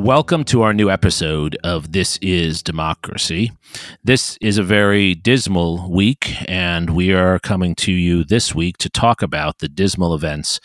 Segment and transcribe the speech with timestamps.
[0.00, 3.52] Welcome to our new episode of This is Democracy.
[4.02, 8.88] This is a very dismal week, and we are coming to you this week to
[8.88, 10.58] talk about the dismal events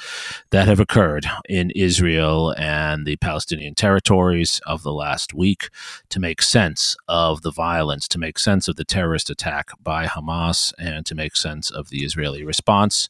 [0.51, 5.67] that have occurred in Israel and the Palestinian territories of the last week
[6.07, 10.73] to make sense of the violence, to make sense of the terrorist attack by Hamas,
[10.79, 13.09] and to make sense of the Israeli response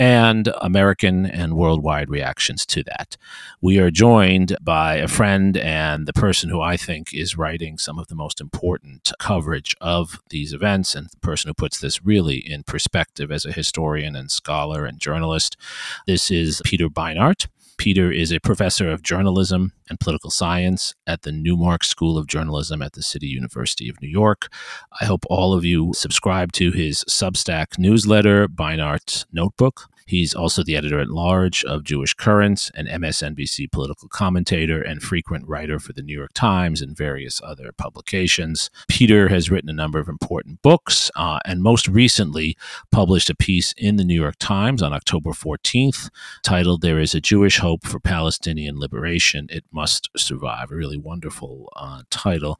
[0.00, 3.18] and American and worldwide reactions to that.
[3.60, 7.98] We are joined by a friend and the person who I think is writing some
[7.98, 12.38] of the most important coverage of these events, and the person who puts this really
[12.38, 15.58] in perspective as a historian and scholar and journalist.
[16.06, 17.46] This is Peter Beinart.
[17.80, 22.82] Peter is a professor of journalism and political science at the Newmark School of Journalism
[22.82, 24.52] at the City University of New York.
[25.00, 29.88] I hope all of you subscribe to his Substack newsletter, Beinart Notebook.
[30.10, 35.46] He's also the editor at large of Jewish Currents, an MSNBC political commentator, and frequent
[35.46, 38.70] writer for the New York Times and various other publications.
[38.88, 42.56] Peter has written a number of important books uh, and most recently
[42.90, 46.10] published a piece in the New York Times on October 14th
[46.42, 49.46] titled There is a Jewish Hope for Palestinian Liberation.
[49.48, 50.72] It Must Survive.
[50.72, 52.58] A really wonderful uh, title.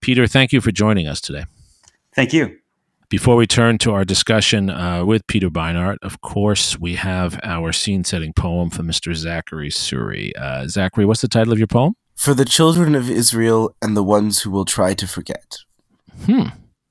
[0.00, 1.46] Peter, thank you for joining us today.
[2.14, 2.61] Thank you.
[3.12, 7.70] Before we turn to our discussion uh, with Peter Beinart, of course, we have our
[7.70, 9.14] scene setting poem from Mr.
[9.14, 10.32] Zachary Suri.
[10.34, 11.94] Uh, Zachary, what's the title of your poem?
[12.16, 15.58] For the children of Israel and the ones who will try to forget.
[16.24, 16.44] Hmm.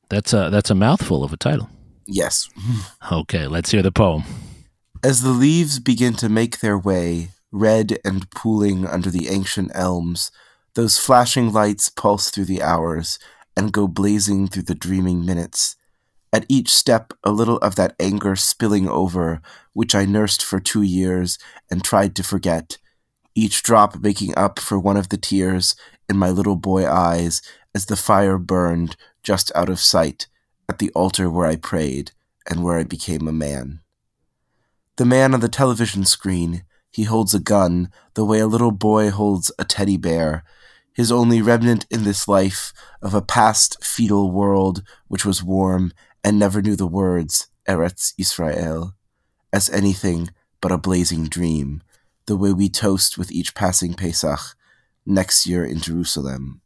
[0.09, 1.71] That's a, that's a mouthful of a title.
[2.05, 2.47] Yes.
[3.11, 4.23] Okay, let's hear the poem.
[5.03, 10.29] As the leaves begin to make their way, red and pooling under the ancient elms,
[10.75, 13.17] those flashing lights pulse through the hours
[13.57, 15.77] and go blazing through the dreaming minutes
[16.33, 19.41] at each step, a little of that anger spilling over,
[19.73, 21.37] which I nursed for two years
[21.69, 22.77] and tried to forget,
[23.35, 25.75] each drop making up for one of the tears
[26.09, 27.41] in my little boy eyes
[27.75, 30.27] as the fire burned just out of sight
[30.69, 32.11] at the altar where I prayed
[32.49, 33.81] and where I became a man.
[34.97, 39.09] The man on the television screen, he holds a gun the way a little boy
[39.09, 40.43] holds a teddy bear,
[40.93, 45.91] his only remnant in this life of a past fetal world which was warm
[46.23, 48.95] and never knew the words Eretz Israel
[49.53, 50.29] as anything
[50.61, 51.81] but a blazing dream,
[52.25, 54.39] the way we toast with each passing Pesach
[55.05, 56.61] next year in Jerusalem.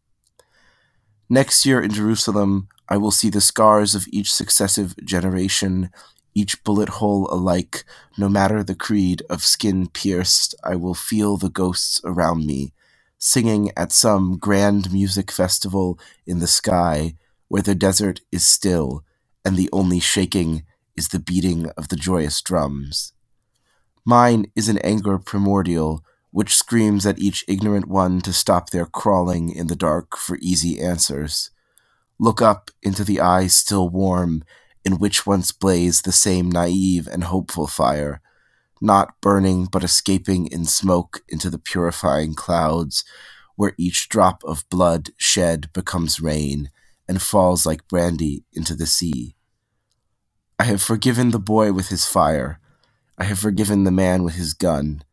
[1.29, 5.89] Next year in Jerusalem, I will see the scars of each successive generation,
[6.35, 7.83] each bullet hole alike,
[8.17, 12.73] no matter the creed of skin pierced, I will feel the ghosts around me,
[13.17, 17.15] singing at some grand music festival in the sky
[17.47, 19.03] where the desert is still
[19.45, 20.65] and the only shaking
[20.97, 23.13] is the beating of the joyous drums.
[24.03, 29.49] Mine is an anger primordial, which screams at each ignorant one to stop their crawling
[29.49, 31.51] in the dark for easy answers.
[32.19, 34.43] Look up into the eyes still warm,
[34.83, 38.21] in which once blazed the same naive and hopeful fire,
[38.81, 43.03] not burning but escaping in smoke into the purifying clouds,
[43.55, 46.69] where each drop of blood shed becomes rain
[47.07, 49.34] and falls like brandy into the sea.
[50.57, 52.59] I have forgiven the boy with his fire.
[53.17, 55.03] I have forgiven the man with his gun.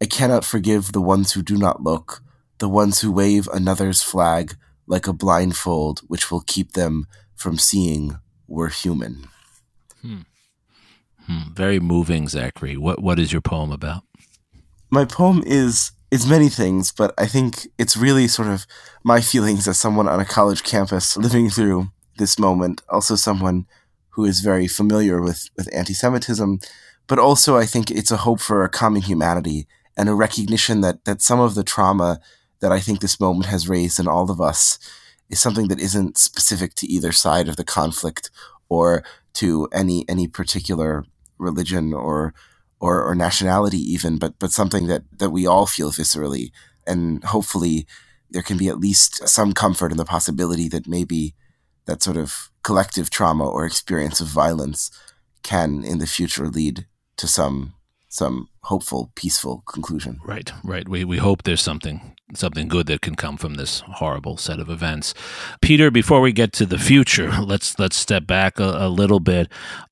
[0.00, 2.22] I cannot forgive the ones who do not look,
[2.58, 8.18] the ones who wave another's flag like a blindfold which will keep them from seeing
[8.46, 9.28] we're human.
[10.02, 10.20] Hmm.
[11.26, 11.52] Hmm.
[11.54, 12.76] Very moving, Zachary.
[12.76, 14.04] What what is your poem about?
[14.90, 18.66] My poem is is many things, but I think it's really sort of
[19.02, 22.82] my feelings as someone on a college campus living through this moment.
[22.88, 23.66] Also, someone
[24.16, 26.58] who is very familiar with, with anti Semitism,
[27.06, 31.04] but also I think it's a hope for a common humanity and a recognition that,
[31.04, 32.18] that some of the trauma
[32.60, 34.78] that I think this moment has raised in all of us
[35.28, 38.30] is something that isn't specific to either side of the conflict
[38.70, 39.04] or
[39.34, 41.04] to any any particular
[41.38, 42.32] religion or
[42.80, 46.52] or, or nationality even, but but something that, that we all feel viscerally.
[46.86, 47.86] And hopefully
[48.30, 51.34] there can be at least some comfort in the possibility that maybe
[51.84, 54.90] that sort of collective trauma or experience of violence
[55.44, 56.84] can in the future lead
[57.16, 57.72] to some
[58.08, 60.18] some hopeful, peaceful conclusion.
[60.24, 60.88] Right, right.
[60.88, 64.68] We we hope there's something something good that can come from this horrible set of
[64.68, 65.14] events.
[65.60, 69.46] Peter, before we get to the future, let's let's step back a, a little bit.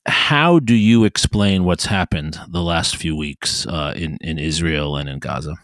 [0.07, 5.09] How do you explain what's happened the last few weeks uh, in in Israel and
[5.09, 5.55] in Gaza?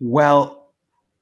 [0.00, 0.40] Well,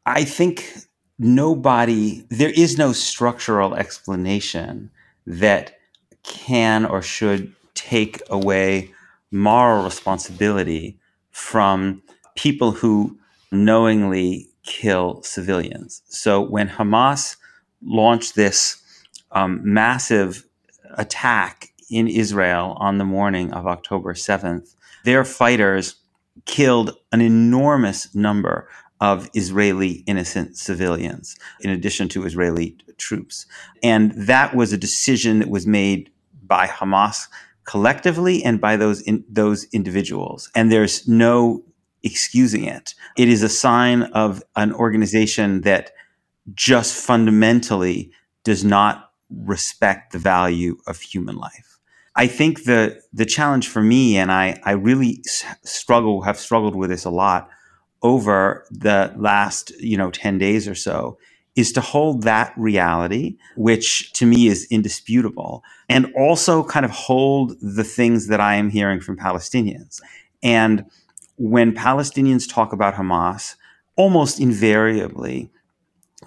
[0.07, 0.73] I think
[1.19, 4.91] nobody there is no structural explanation
[5.27, 5.79] that
[6.23, 8.93] can or should take away
[9.31, 10.99] moral responsibility
[11.31, 12.03] from
[12.37, 13.19] people who
[13.53, 16.03] knowingly kill civilians.
[16.09, 17.37] So when Hamas
[17.83, 18.83] launched this
[19.33, 20.45] um, massive
[20.95, 24.75] attack in Israel on the morning of October 7th,
[25.05, 25.97] their fighters
[26.45, 28.69] killed an enormous number
[29.01, 33.47] of Israeli innocent civilians, in addition to Israeli troops.
[33.83, 36.11] And that was a decision that was made
[36.43, 37.29] by Hamas
[37.65, 40.51] collectively and by those in, those individuals.
[40.55, 41.65] And there's no
[42.03, 42.95] excusing it.
[43.17, 45.91] It is a sign of an organization that
[46.55, 48.13] just fundamentally
[48.45, 51.79] does not respect the value of human life.
[52.15, 55.23] I think the the challenge for me, and I, I really
[55.65, 57.51] struggle, have struggled with this a lot
[58.03, 61.19] over the last, you know, 10 days or so,
[61.55, 67.57] is to hold that reality, which to me is indisputable, and also kind of hold
[67.61, 70.01] the things that I am hearing from Palestinians.
[70.43, 70.85] And
[71.37, 73.57] when Palestinians talk about Hamas,
[73.97, 75.51] almost invariably,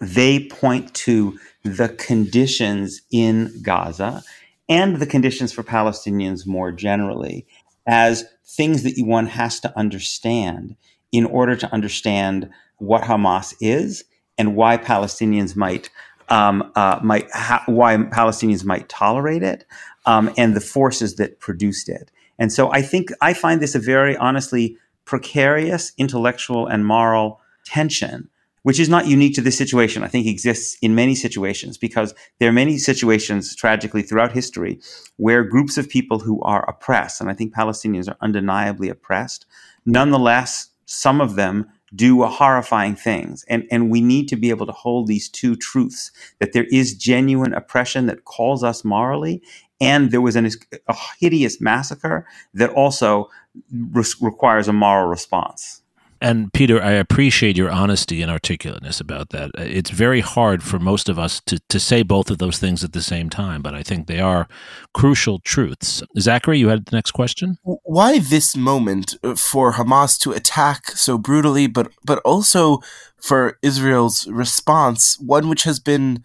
[0.01, 4.23] they point to the conditions in Gaza
[4.67, 7.45] and the conditions for Palestinians more generally
[7.85, 10.75] as things that one has to understand
[11.11, 14.03] in order to understand what Hamas is
[14.37, 15.89] and why Palestinians might
[16.29, 19.65] um, uh, might ha- why Palestinians might tolerate it
[20.05, 22.11] um, and the forces that produced it.
[22.37, 28.29] And so I think I find this a very honestly precarious intellectual and moral tension,
[28.63, 30.03] which is not unique to this situation.
[30.03, 34.79] I think exists in many situations because there are many situations tragically throughout history
[35.17, 39.45] where groups of people who are oppressed, and I think Palestinians are undeniably oppressed,
[39.85, 43.45] nonetheless, some of them do horrifying things.
[43.47, 46.95] And, and we need to be able to hold these two truths that there is
[46.95, 49.41] genuine oppression that calls us morally,
[49.79, 50.49] and there was an,
[50.87, 52.25] a hideous massacre
[52.55, 53.29] that also
[53.71, 55.81] re- requires a moral response.
[56.21, 59.51] And Peter, I appreciate your honesty and articulateness about that.
[59.57, 62.93] It's very hard for most of us to, to say both of those things at
[62.93, 64.47] the same time, but I think they are
[64.93, 66.03] crucial truths.
[66.19, 67.57] Zachary, you had the next question?
[67.63, 72.79] Why this moment uh, for Hamas to attack so brutally, but, but also
[73.21, 76.23] for Israel's response, one which has been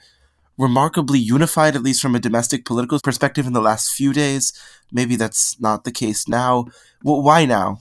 [0.58, 4.52] remarkably unified, at least from a domestic political perspective in the last few days?
[4.92, 6.66] Maybe that's not the case now.
[7.02, 7.78] Well, why now?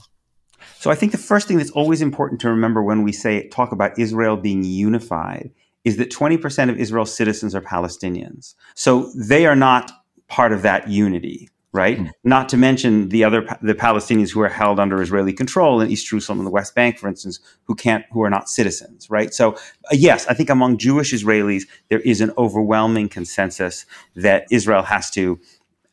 [0.84, 3.72] So I think the first thing that's always important to remember when we say talk
[3.72, 5.50] about Israel being unified
[5.82, 8.54] is that 20% of Israel's citizens are Palestinians.
[8.74, 9.90] So they are not
[10.28, 11.96] part of that unity, right?
[12.00, 12.10] Mm.
[12.22, 16.06] Not to mention the other the Palestinians who are held under Israeli control in East
[16.06, 19.32] Jerusalem and the West Bank, for instance, who can't who are not citizens, right?
[19.32, 23.86] So uh, yes, I think among Jewish Israelis there is an overwhelming consensus
[24.16, 25.40] that Israel has to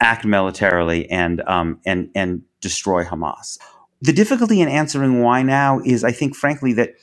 [0.02, 3.58] act militarily and um, and and destroy Hamas
[4.01, 6.95] the difficulty in answering why now is, I think, frankly, that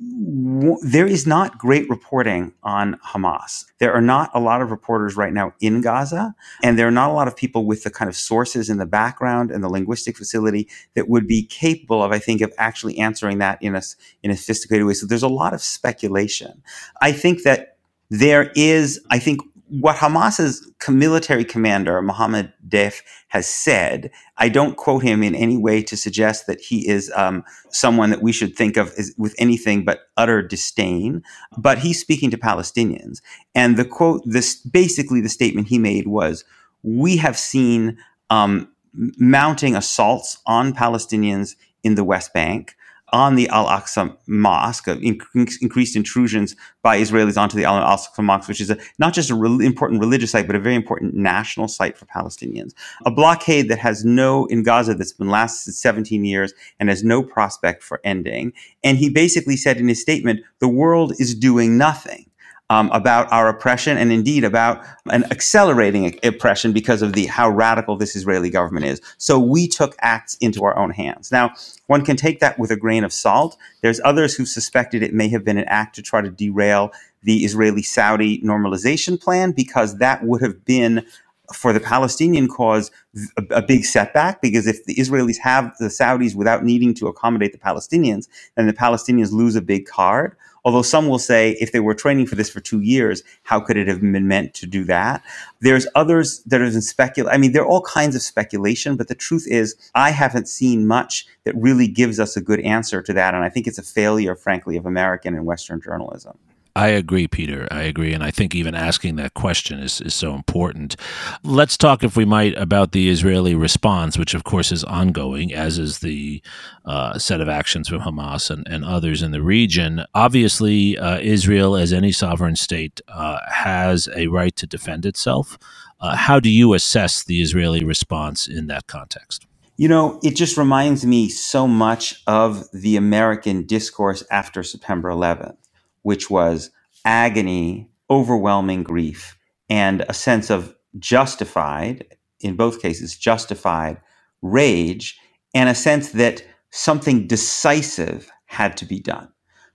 [0.00, 3.64] w- there is not great reporting on Hamas.
[3.78, 7.10] There are not a lot of reporters right now in Gaza, and there are not
[7.10, 10.16] a lot of people with the kind of sources in the background and the linguistic
[10.16, 13.82] facility that would be capable of, I think, of actually answering that in a,
[14.22, 14.94] in a sophisticated way.
[14.94, 16.62] So there's a lot of speculation.
[17.00, 17.78] I think that
[18.10, 19.40] there is, I think,
[19.80, 25.82] what Hamas's military commander, Mohammed Deif, has said, I don't quote him in any way
[25.82, 29.84] to suggest that he is um, someone that we should think of as, with anything
[29.84, 31.22] but utter disdain,
[31.58, 33.20] but he's speaking to Palestinians.
[33.54, 36.44] And the quote, this basically the statement he made was,
[36.82, 37.98] We have seen
[38.30, 42.76] um, mounting assaults on Palestinians in the West Bank
[43.12, 48.60] on the Al Aqsa Mosque, increased intrusions by Israelis onto the Al Aqsa Mosque, which
[48.60, 51.96] is a, not just an re- important religious site, but a very important national site
[51.96, 52.72] for Palestinians.
[53.04, 57.22] A blockade that has no, in Gaza, that's been lasted 17 years and has no
[57.22, 58.52] prospect for ending.
[58.82, 62.26] And he basically said in his statement, the world is doing nothing
[62.70, 67.96] um, about our oppression and indeed about an accelerating oppression because of the how radical
[67.96, 69.00] this Israeli government is.
[69.18, 71.30] So we took acts into our own hands.
[71.30, 71.52] Now,
[71.86, 73.56] one can take that with a grain of salt.
[73.82, 76.90] There's others who suspected it may have been an act to try to derail
[77.22, 81.04] the Israeli Saudi normalization plan because that would have been
[81.52, 82.90] for the Palestinian cause
[83.36, 87.52] a, a, big setback because if the Israelis have the Saudis without needing to accommodate
[87.52, 90.36] the Palestinians, then the Palestinians lose a big card.
[90.64, 93.76] Although some will say if they were training for this for two years, how could
[93.76, 95.22] it have been meant to do that?
[95.60, 97.34] There's others that are in speculation.
[97.34, 100.86] I mean, there are all kinds of speculation, but the truth is, I haven't seen
[100.86, 103.34] much that really gives us a good answer to that.
[103.34, 106.38] And I think it's a failure, frankly, of American and Western journalism.
[106.76, 107.68] I agree, Peter.
[107.70, 108.12] I agree.
[108.12, 110.96] And I think even asking that question is, is so important.
[111.44, 115.78] Let's talk, if we might, about the Israeli response, which of course is ongoing, as
[115.78, 116.42] is the
[116.84, 120.04] uh, set of actions from Hamas and, and others in the region.
[120.16, 125.56] Obviously, uh, Israel, as any sovereign state, uh, has a right to defend itself.
[126.00, 129.46] Uh, how do you assess the Israeli response in that context?
[129.76, 135.56] You know, it just reminds me so much of the American discourse after September 11th
[136.04, 136.70] which was
[137.04, 139.36] agony, overwhelming grief,
[139.68, 142.06] and a sense of justified,
[142.40, 144.00] in both cases, justified
[144.42, 145.18] rage,
[145.54, 149.28] and a sense that something decisive had to be done.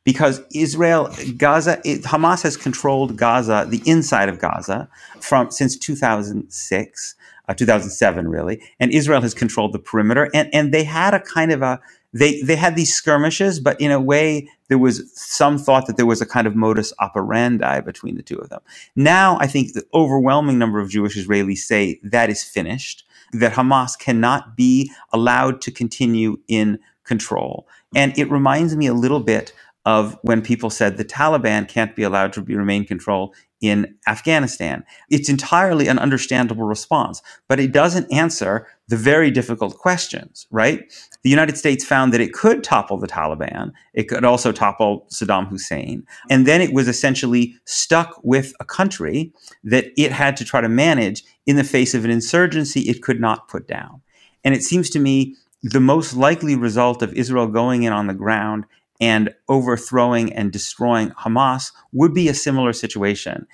[0.05, 7.15] Because Israel, Gaza, it, Hamas has controlled Gaza, the inside of Gaza, from since 2006,
[7.47, 11.51] uh, 2007, really, and Israel has controlled the perimeter, and and they had a kind
[11.51, 11.79] of a
[12.13, 16.05] they they had these skirmishes, but in a way there was some thought that there
[16.05, 18.61] was a kind of modus operandi between the two of them.
[18.95, 23.97] Now I think the overwhelming number of Jewish Israelis say that is finished, that Hamas
[23.97, 27.67] cannot be allowed to continue in control.
[27.95, 29.51] And it reminds me a little bit
[29.85, 34.83] of when people said the Taliban can't be allowed to be, remain control in Afghanistan.
[35.09, 40.91] It's entirely an understandable response, but it doesn't answer the very difficult questions, right?
[41.23, 43.71] The United States found that it could topple the Taliban.
[43.93, 46.05] It could also topple Saddam Hussein.
[46.29, 50.69] And then it was essentially stuck with a country that it had to try to
[50.69, 54.01] manage in the face of an insurgency it could not put down.
[54.43, 58.13] And it seems to me the most likely result of Israel going in on the
[58.13, 58.65] ground
[58.99, 63.47] and overthrowing and destroying Hamas would be a similar situation.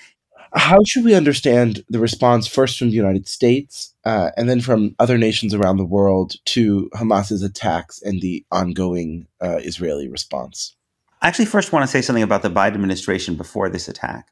[0.54, 4.96] How should we understand the response first from the United States uh, and then from
[5.00, 10.76] other nations around the world to Hamas's attacks and the ongoing uh, Israeli response?
[11.22, 14.30] I actually first want to say something about the Biden administration before this attack.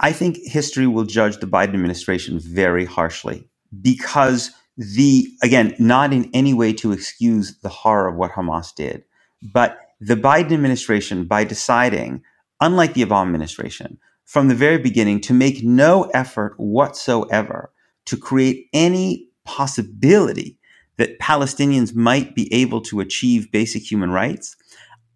[0.00, 3.46] I think history will judge the Biden administration very harshly
[3.82, 9.04] because the, again, not in any way to excuse the horror of what Hamas did,
[9.42, 12.22] but the Biden administration, by deciding,
[12.60, 17.72] unlike the Obama administration, from the very beginning to make no effort whatsoever
[18.04, 20.58] to create any possibility
[20.98, 24.56] that Palestinians might be able to achieve basic human rights,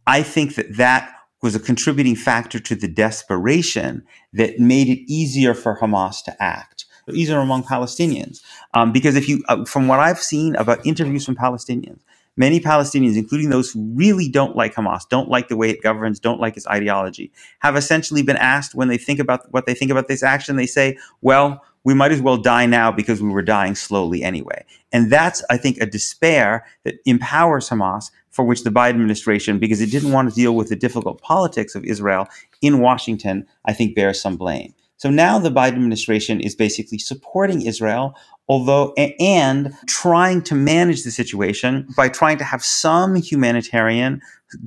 [0.06, 1.12] I think that that
[1.42, 6.86] was a contributing factor to the desperation that made it easier for Hamas to act,
[7.12, 8.40] easier among Palestinians.
[8.74, 12.00] Um, because if you, uh, from what I've seen about interviews from Palestinians,
[12.36, 16.18] Many Palestinians, including those who really don't like Hamas, don't like the way it governs,
[16.18, 19.90] don't like its ideology, have essentially been asked when they think about what they think
[19.90, 23.42] about this action, they say, well, we might as well die now because we were
[23.42, 24.64] dying slowly anyway.
[24.92, 29.82] And that's, I think, a despair that empowers Hamas, for which the Biden administration, because
[29.82, 32.28] it didn't want to deal with the difficult politics of Israel
[32.62, 34.74] in Washington, I think bears some blame.
[35.02, 38.14] So now the Biden administration is basically supporting Israel,
[38.46, 44.22] although and trying to manage the situation by trying to have some humanitarian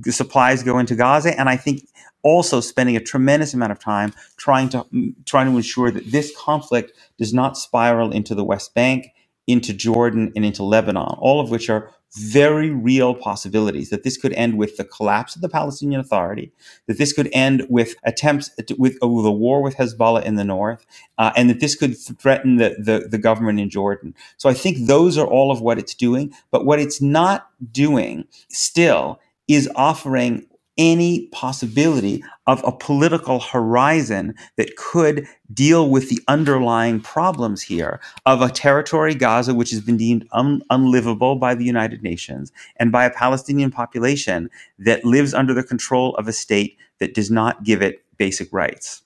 [0.09, 1.87] supplies go into Gaza, and I think
[2.21, 6.35] also spending a tremendous amount of time trying to mm, trying to ensure that this
[6.37, 9.13] conflict does not spiral into the West Bank,
[9.47, 14.33] into Jordan, and into Lebanon, all of which are very real possibilities that this could
[14.33, 16.51] end with the collapse of the Palestinian Authority,
[16.87, 20.35] that this could end with attempts to, with, uh, with, a war with Hezbollah in
[20.35, 20.85] the north,
[21.17, 24.15] uh, and that this could threaten the, the, the government in Jordan.
[24.37, 26.33] So I think those are all of what it's doing.
[26.51, 34.75] But what it's not doing still is offering any possibility of a political horizon that
[34.75, 40.27] could deal with the underlying problems here of a territory, Gaza, which has been deemed
[40.31, 45.63] un- unlivable by the United Nations, and by a Palestinian population that lives under the
[45.63, 49.01] control of a state that does not give it basic rights.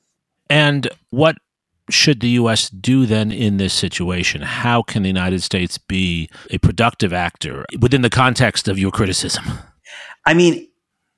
[0.50, 1.38] And what
[1.90, 2.70] should the U.S.
[2.70, 4.42] do then in this situation?
[4.42, 9.44] How can the United States be a productive actor within the context of your criticism?
[10.26, 10.69] I mean,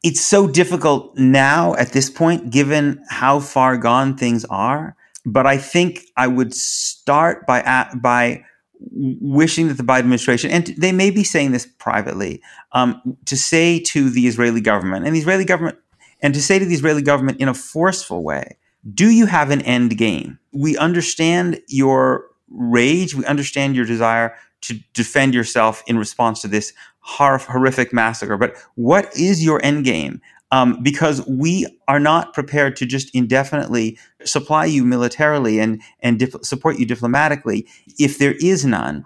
[0.04, 4.96] it's so difficult now at this point, given how far gone things are.
[5.26, 8.44] But I think I would start by by
[8.92, 12.42] wishing that the Biden administration, and they may be saying this privately,
[12.72, 15.78] um, to say to the Israeli government and the Israeli government,
[16.22, 18.58] and to say to the Israeli government in a forceful way,
[18.94, 20.40] do you have an end game?
[20.52, 23.14] We understand your rage.
[23.14, 28.38] We understand your desire to defend yourself in response to this hor- horrific massacre.
[28.38, 30.22] But what is your end game?
[30.54, 36.44] Um, because we are not prepared to just indefinitely supply you militarily and and dip-
[36.44, 37.68] support you diplomatically
[37.98, 39.06] if there is none.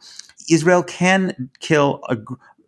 [0.49, 2.23] Israel can kill a g-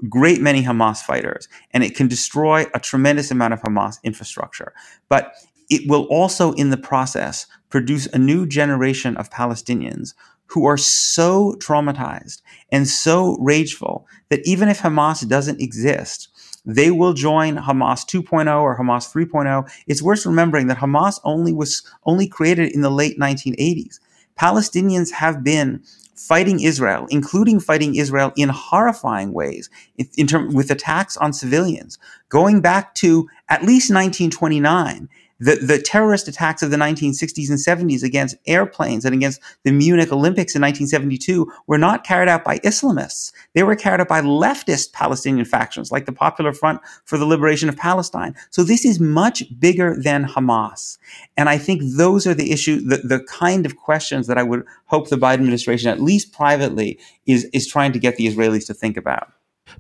[0.08, 4.74] great many Hamas fighters, and it can destroy a tremendous amount of Hamas infrastructure.
[5.10, 5.34] But
[5.70, 10.14] it will also, in the process, produce a new generation of Palestinians
[10.48, 16.30] who are so traumatized and so rageful that even if Hamas doesn't exist,
[16.66, 19.70] they will join Hamas 2.0 or Hamas 3.0.
[19.88, 24.00] It's worth remembering that Hamas only was only created in the late 1980s.
[24.38, 25.82] Palestinians have been
[26.16, 31.98] fighting Israel, including fighting Israel in horrifying ways, in, in terms with attacks on civilians,
[32.30, 35.08] going back to at least 1929
[35.40, 40.12] the, the terrorist attacks of the 1960s and 70s against airplanes and against the Munich
[40.12, 43.32] Olympics in 1972 were not carried out by Islamists.
[43.54, 47.70] They were carried out by leftist Palestinian factions like the Popular Front for the Liberation
[47.70, 48.36] of Palestine.
[48.50, 50.98] So this is much bigger than Hamas.
[51.36, 54.64] And I think those are the issue, the, the kind of questions that I would
[54.86, 58.74] hope the Biden administration, at least privately, is, is trying to get the Israelis to
[58.74, 59.32] think about.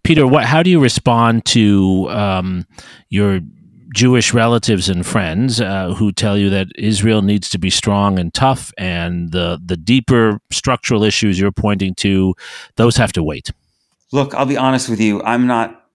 [0.03, 2.65] Peter, what, how do you respond to um,
[3.09, 3.39] your
[3.97, 8.31] Jewish relatives and friends uh, who tell you that Israel needs to be strong and
[8.31, 12.35] tough, and the the deeper structural issues you're pointing to,
[12.75, 13.51] those have to wait.
[14.11, 15.23] Look, I'll be honest with you.
[15.23, 15.89] I'm not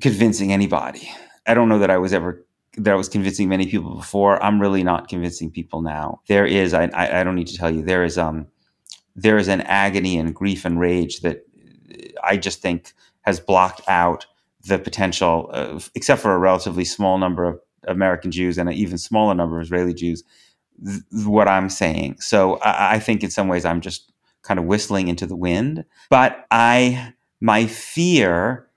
[0.00, 1.08] convincing anybody.
[1.46, 2.44] I don't know that I was ever
[2.78, 4.42] that I was convincing many people before.
[4.42, 6.20] I'm really not convincing people now.
[6.26, 8.48] There is, I, I, I don't need to tell you, there is um
[9.14, 11.46] there is an agony and grief and rage that
[12.24, 14.26] I just think has blocked out
[14.66, 18.98] the potential, of, except for a relatively small number of American Jews and an even
[18.98, 20.22] smaller number of Israeli Jews,
[20.84, 22.16] th- what I'm saying.
[22.20, 25.84] So I, I think in some ways I'm just kind of whistling into the wind.
[26.10, 28.68] But I, my fear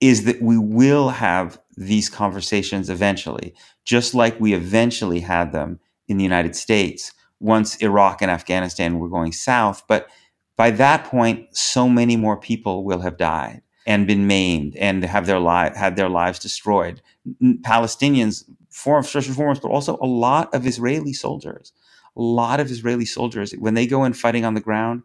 [0.00, 3.54] is that we will have these conversations eventually,
[3.84, 9.08] just like we eventually had them in the United States once Iraq and Afghanistan were
[9.08, 9.82] going south.
[9.88, 10.08] But
[10.56, 15.26] by that point, so many more people will have died and been maimed and have
[15.26, 17.00] their li- had their lives destroyed.
[17.42, 21.72] Palestinians, first and foremost, but also a lot of Israeli soldiers.
[22.14, 25.02] A lot of Israeli soldiers, when they go in fighting on the ground,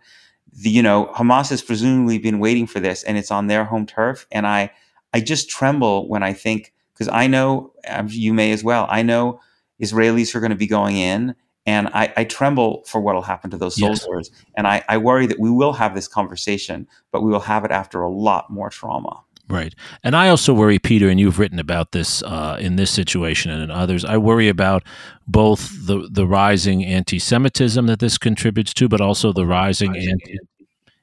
[0.51, 3.85] the, you know, Hamas has presumably been waiting for this, and it's on their home
[3.85, 4.27] turf.
[4.33, 4.69] And I,
[5.13, 7.71] I just tremble when I think because I know
[8.07, 8.85] you may as well.
[8.89, 9.39] I know
[9.81, 13.49] Israelis are going to be going in and I, I tremble for what will happen
[13.51, 14.29] to those soldiers.
[14.31, 14.43] Yes.
[14.57, 17.71] And I, I worry that we will have this conversation, but we will have it
[17.71, 19.21] after a lot more trauma.
[19.49, 19.75] Right.
[20.03, 23.61] And I also worry, Peter, and you've written about this uh, in this situation and
[23.61, 24.05] in others.
[24.05, 24.83] I worry about
[25.27, 30.39] both the, the rising anti Semitism that this contributes to, but also the rising anti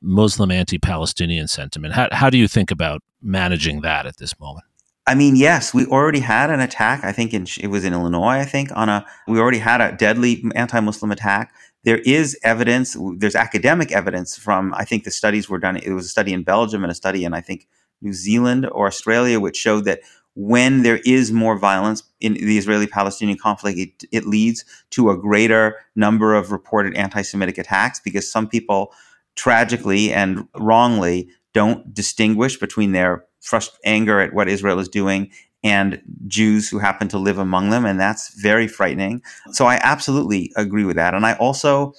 [0.02, 1.94] Muslim anti Palestinian sentiment.
[1.94, 4.64] How, how do you think about managing that at this moment?
[5.10, 7.02] I mean, yes, we already had an attack.
[7.02, 8.38] I think in, it was in Illinois.
[8.38, 11.52] I think on a we already had a deadly anti-Muslim attack.
[11.82, 12.96] There is evidence.
[13.16, 14.72] There's academic evidence from.
[14.74, 15.78] I think the studies were done.
[15.78, 17.66] It was a study in Belgium and a study in I think
[18.00, 19.98] New Zealand or Australia, which showed that
[20.36, 25.74] when there is more violence in the Israeli-Palestinian conflict, it, it leads to a greater
[25.96, 28.92] number of reported anti-Semitic attacks because some people
[29.34, 35.30] tragically and wrongly don't distinguish between their frust- anger at what Israel is doing
[35.62, 37.84] and Jews who happen to live among them.
[37.84, 39.22] And that's very frightening.
[39.52, 41.14] So I absolutely agree with that.
[41.14, 41.92] And I also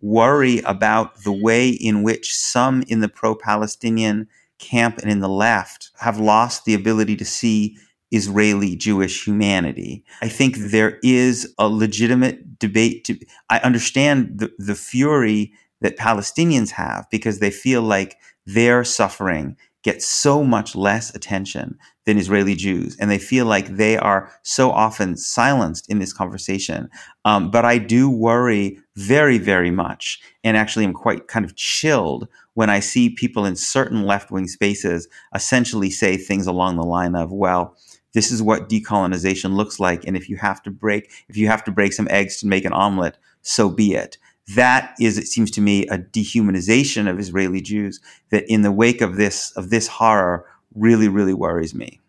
[0.00, 5.28] worry about the way in which some in the pro Palestinian camp and in the
[5.28, 7.76] left have lost the ability to see
[8.10, 10.04] Israeli Jewish humanity.
[10.20, 16.70] I think there is a legitimate debate to I understand the, the fury that Palestinians
[16.70, 22.96] have because they feel like their suffering get so much less attention than Israeli Jews,
[22.98, 26.88] and they feel like they are so often silenced in this conversation.
[27.24, 32.28] Um, but I do worry very, very much, and actually am quite kind of chilled
[32.54, 37.14] when I see people in certain left wing spaces essentially say things along the line
[37.14, 37.76] of, well,
[38.12, 41.64] this is what decolonization looks like, and if you have to break, if you have
[41.64, 44.18] to break some eggs to make an omelet, so be it
[44.54, 48.00] that is, it seems to me, a dehumanization of Israeli Jews
[48.30, 52.00] that, in the wake of this of this horror, really, really worries me.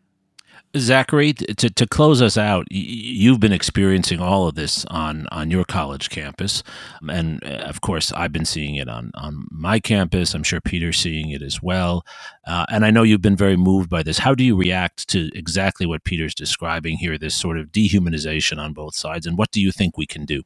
[0.78, 5.66] Zachary, to, to close us out, you've been experiencing all of this on, on your
[5.66, 6.64] college campus.
[7.10, 10.34] And uh, of course, I've been seeing it on, on my campus.
[10.34, 12.06] I'm sure Peter's seeing it as well.
[12.48, 14.20] Uh, and I know you've been very moved by this.
[14.20, 18.72] How do you react to exactly what Peter's describing here, this sort of dehumanization on
[18.72, 19.28] both sides?
[19.28, 20.44] And what do you think we can do?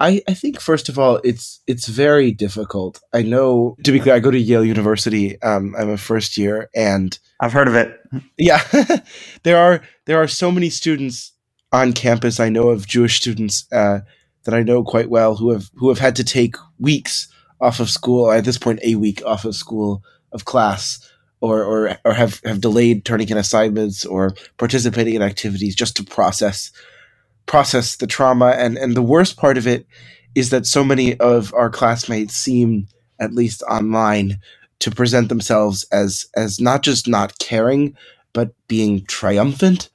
[0.00, 3.00] I, I think first of all it's it's very difficult.
[3.12, 5.40] I know to be clear, I go to Yale University.
[5.42, 8.00] Um, I'm a first year, and I've heard of it.
[8.38, 8.62] yeah,
[9.42, 11.32] there are there are so many students
[11.70, 12.40] on campus.
[12.40, 14.00] I know of Jewish students uh,
[14.44, 17.28] that I know quite well who have who have had to take weeks
[17.60, 18.32] off of school.
[18.32, 20.98] At this point, a week off of school of class,
[21.42, 26.04] or or or have have delayed turning in assignments or participating in activities just to
[26.04, 26.72] process
[27.50, 28.50] process the trauma.
[28.50, 29.84] And and the worst part of it
[30.36, 32.86] is that so many of our classmates seem,
[33.18, 34.38] at least online,
[34.78, 37.96] to present themselves as as not just not caring,
[38.32, 39.90] but being triumphant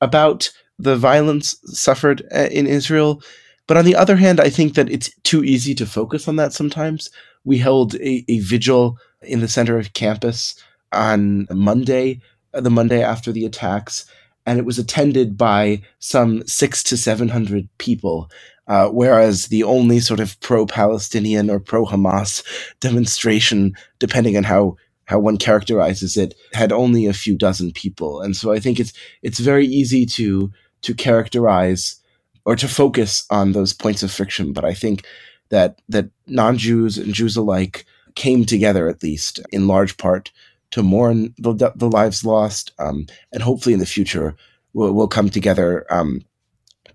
[0.00, 3.22] about the violence suffered uh, in Israel.
[3.66, 6.52] But on the other hand, I think that it's too easy to focus on that
[6.54, 7.10] sometimes.
[7.44, 10.54] We held a, a vigil in the center of campus
[10.92, 12.20] on Monday,
[12.54, 14.06] uh, the Monday after the attacks,
[14.46, 18.30] and it was attended by some six to 700 people.
[18.68, 22.42] Uh, whereas the only sort of pro-Palestinian or pro-Hamas
[22.80, 28.20] demonstration, depending on how how one characterizes it, had only a few dozen people.
[28.20, 30.50] And so I think it's it's very easy to
[30.82, 32.00] to characterize
[32.44, 34.52] or to focus on those points of friction.
[34.52, 35.06] But I think
[35.50, 40.32] that that non-Jews and Jews alike came together at least in large part
[40.70, 44.36] to mourn the, the lives lost, um, and hopefully in the future
[44.72, 46.22] we'll, we'll come together um,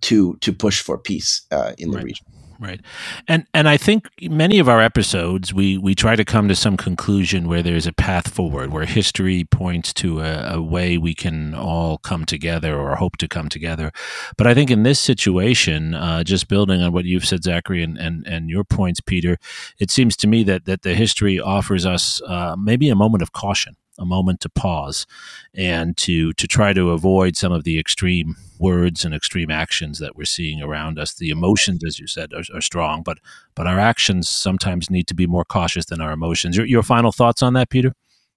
[0.02, 2.06] to to push for peace uh, in the Right.
[2.06, 2.26] region.
[2.62, 2.80] Right.
[3.28, 6.78] And and I think many of our episodes we we try to come to some
[6.78, 11.56] conclusion where there's a path forward, where history points to a, a way we can
[11.56, 13.92] all come together or hope to come together.
[14.38, 17.98] But I think in this situation, uh, just building on what you've said, Zachary, and,
[17.98, 19.38] and and your points, Peter,
[19.80, 23.32] it seems to me that that the history offers us uh, maybe a moment of
[23.32, 25.06] caution, a moment to pause,
[25.54, 30.16] and to to try to avoid some of the extreme words and extreme actions that
[30.16, 31.14] we're seeing around us.
[31.14, 33.20] The emotions, as you said, are, are strong, but
[33.56, 36.58] but our actions sometimes need to be more cautious than our emotions.
[36.58, 37.94] Your, your final thoughts on that, Peter?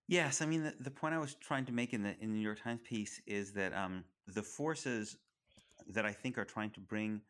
[0.07, 2.37] Yes, I mean the, the point I was trying to make in the in the
[2.37, 5.17] New York Times piece is that um, the forces
[5.89, 7.21] that I think are trying to bring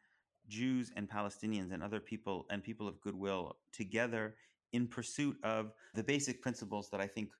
[0.48, 4.34] Jews and Palestinians and other people and people of goodwill together
[4.72, 7.30] in pursuit of the basic principles that I think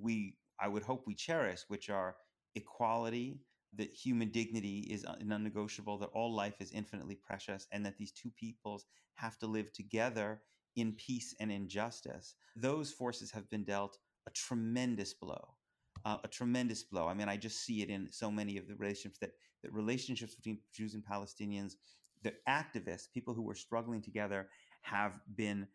[0.00, 2.16] we I would hope we cherish, which are
[2.54, 3.40] equality,
[3.74, 8.12] that human dignity is un- non-negotiable, that all life is infinitely precious, and that these
[8.12, 10.42] two peoples have to live together
[10.76, 12.34] in peace and in justice.
[12.56, 15.56] Those forces have been dealt a tremendous blow.
[16.04, 17.06] Uh, a tremendous blow.
[17.06, 19.30] I mean, I just see it in so many of the relationships that,
[19.62, 21.74] that relationships between Jews and Palestinians,
[22.22, 24.48] the activists, people who were struggling together,
[24.82, 25.66] have been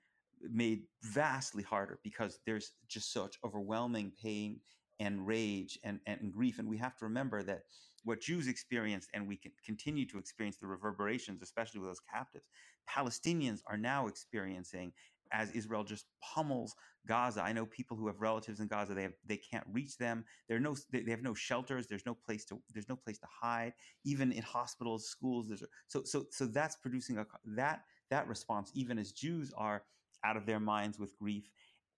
[0.42, 4.60] made vastly harder because there's just such overwhelming pain
[5.00, 6.60] and rage and, and grief.
[6.60, 7.64] And we have to remember that
[8.04, 12.46] what Jews experienced, and we can continue to experience the reverberations, especially with those captives,
[12.90, 14.94] Palestinians are now experiencing
[15.34, 16.74] as Israel just pummels
[17.06, 17.42] Gaza.
[17.42, 18.94] I know people who have relatives in Gaza.
[18.94, 20.26] They have they can't reach them.
[20.48, 21.88] There are no they they have no shelters.
[21.88, 23.74] There's no place to there's no place to hide.
[24.06, 25.48] Even in hospitals, schools.
[25.48, 28.72] There's so so so that's producing a that that response.
[28.74, 29.84] Even as Jews are
[30.28, 31.50] out of their minds with grief.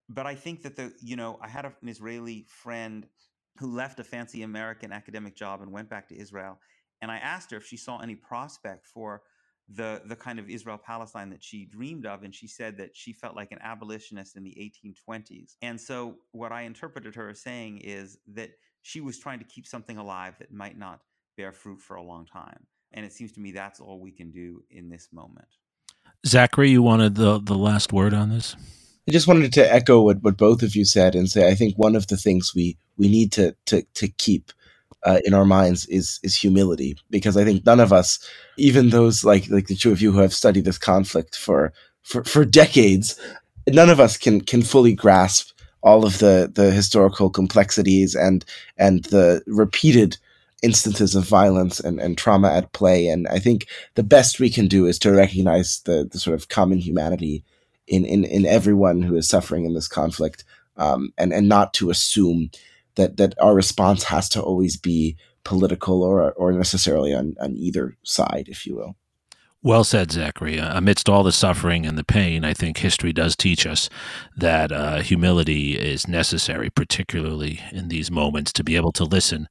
[0.07, 3.07] But I think that the you know I had an Israeli friend
[3.57, 6.59] who left a fancy American academic job and went back to Israel,
[7.01, 9.21] and I asked her if she saw any prospect for
[9.71, 13.13] the the kind of Israel Palestine that she dreamed of, and she said that she
[13.13, 14.55] felt like an abolitionist in the
[14.87, 15.55] 1820s.
[15.61, 19.67] And so, what I interpreted her as saying is that she was trying to keep
[19.67, 21.01] something alive that might not
[21.37, 22.65] bear fruit for a long time.
[22.93, 25.47] And it seems to me that's all we can do in this moment.
[26.25, 28.55] Zachary, you wanted the the last word on this.
[29.07, 31.77] I just wanted to echo what, what both of you said and say I think
[31.77, 34.51] one of the things we we need to to to keep
[35.03, 38.19] uh, in our minds is is humility because I think none of us,
[38.57, 42.23] even those like like the two of you who have studied this conflict for for,
[42.23, 43.19] for decades,
[43.67, 45.51] none of us can can fully grasp
[45.81, 48.43] all of the the historical complexities and
[48.77, 50.17] and the repeated
[50.61, 53.07] instances of violence and, and trauma at play.
[53.07, 56.49] And I think the best we can do is to recognize the, the sort of
[56.49, 57.43] common humanity
[57.87, 60.43] in, in, in everyone who is suffering in this conflict
[60.77, 62.51] um, and, and not to assume
[62.95, 67.95] that, that our response has to always be political or, or necessarily on, on either
[68.03, 68.95] side, if you will.
[69.61, 70.57] Well said, Zachary.
[70.57, 73.89] Uh, amidst all the suffering and the pain, I think history does teach us
[74.37, 79.49] that uh, humility is necessary, particularly in these moments, to be able to listen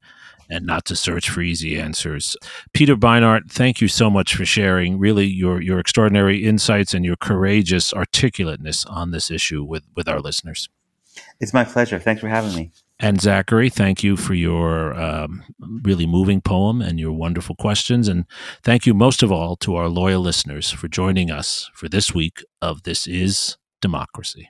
[0.49, 2.35] and not to search for easy answers.
[2.73, 7.15] Peter Beinart, thank you so much for sharing really your, your extraordinary insights and your
[7.15, 10.69] courageous articulateness on this issue with, with our listeners.
[11.39, 11.99] It's my pleasure.
[11.99, 12.71] Thanks for having me.
[13.01, 15.43] And Zachary, thank you for your um,
[15.83, 18.09] really moving poem and your wonderful questions.
[18.09, 18.25] And
[18.61, 22.43] thank you most of all to our loyal listeners for joining us for this week
[22.61, 24.49] of This Is Democracy.